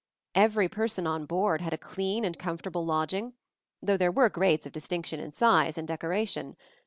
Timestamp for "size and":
5.31-5.87